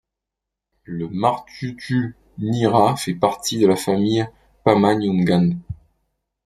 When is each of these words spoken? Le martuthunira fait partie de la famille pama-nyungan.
Le 0.85 1.09
martuthunira 1.09 2.95
fait 2.97 3.13
partie 3.13 3.59
de 3.59 3.67
la 3.67 3.75
famille 3.75 4.25
pama-nyungan. 4.63 5.57